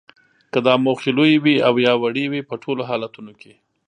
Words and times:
که 0.53 0.59
دا 0.65 0.73
موخې 0.85 1.11
لویې 1.17 1.39
وي 1.43 1.55
او 1.67 1.73
یا 1.85 1.93
وړې 2.01 2.25
وي 2.31 2.41
په 2.49 2.55
ټولو 2.63 2.81
حالتونو 2.89 3.31
کې 3.41 3.53